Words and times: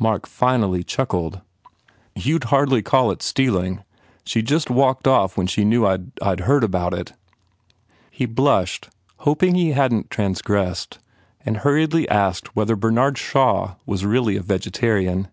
Mark 0.00 0.26
finally 0.26 0.82
chuckled. 0.82 1.42
"You 2.16 2.40
d 2.40 2.48
hardly 2.48 2.82
call 2.82 3.12
it 3.12 3.18
HE 3.22 3.30
PROGRESSES 3.30 3.30
stealing. 3.30 3.84
She 4.24 4.42
just 4.42 4.68
walked 4.68 5.06
off 5.06 5.36
when 5.36 5.46
she 5.46 5.64
knew 5.64 5.86
I 5.86 5.98
d 5.98 6.42
heard 6.42 6.64
about 6.64 6.92
it." 6.92 7.12
He 8.10 8.26
blushed, 8.26 8.88
hoping 9.18 9.54
he 9.54 9.70
hadn 9.70 10.02
t 10.02 10.08
transgressed 10.10 10.98
and 11.46 11.58
hurriedly 11.58 12.08
asked 12.08 12.56
whether 12.56 12.74
Bernard 12.74 13.16
Shaw 13.16 13.76
was 13.86 14.04
really 14.04 14.36
a 14.36 14.42
vegetarian. 14.42 15.28